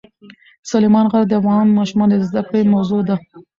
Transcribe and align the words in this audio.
سلیمان 0.71 1.05
غر 1.11 1.23
د 1.27 1.33
افغان 1.41 1.67
ماشومانو 1.77 2.13
د 2.17 2.23
زده 2.29 2.41
کړې 2.47 2.61
موضوع 2.73 3.01
ده. 3.09 3.15